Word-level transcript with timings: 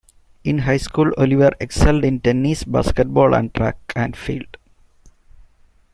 In 0.43 0.57
high 0.57 0.77
school, 0.77 1.11
Oliver 1.15 1.51
excelled 1.59 2.03
in 2.03 2.21
tennis, 2.21 2.63
basketball, 2.63 3.35
and 3.35 3.53
track 3.53 3.77
and 3.95 4.17
field. 4.17 4.57